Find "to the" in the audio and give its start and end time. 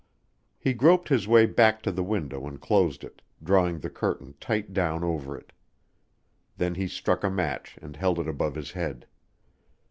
1.83-2.01